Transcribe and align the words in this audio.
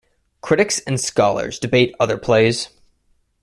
Critics 0.41 0.79
and 0.79 0.99
scholars 0.99 1.59
debate 1.59 1.93
other 1.99 2.17
plays. 2.17 2.69